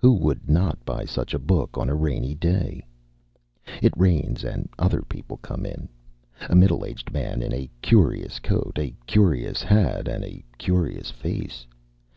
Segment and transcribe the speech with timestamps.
[0.00, 2.84] Who would not buy such a book on a rainy day?
[3.80, 5.88] It rains and other people come in.
[6.50, 11.64] A middle aged man in a curious coat, a curious hat and a curious face.